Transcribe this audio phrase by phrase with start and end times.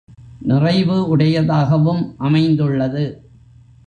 [0.41, 3.03] நிறைவு உடையதாகவும் அமைந்துள்ளது.